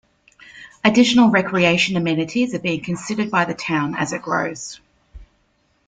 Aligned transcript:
Additional 0.83 1.29
recreation 1.29 1.95
amenities 1.95 2.55
are 2.55 2.59
being 2.59 2.81
considered 2.83 3.29
by 3.29 3.45
the 3.45 3.53
town 3.53 3.93
as 3.95 4.13
it 4.13 4.23
grows. 4.23 4.79